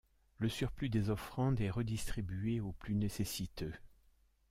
Le 0.39 0.49
surplus 0.49 0.89
des 0.89 1.11
offrandes 1.11 1.61
est 1.61 1.69
redistribué 1.69 2.59
aux 2.59 2.71
plus 2.71 2.95
nécessiteux. 2.95 3.75